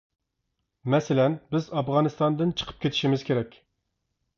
[0.93, 3.65] مەسىلەن، بىز ئافغانىستاندىن چىقىپ كېتىشىمىز كېرەك.